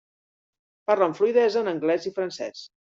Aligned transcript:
Parla 0.91 1.11
amb 1.11 1.21
fluïdesa 1.21 1.63
en 1.63 1.73
anglès 1.77 2.13
i 2.13 2.19
francès. 2.19 2.69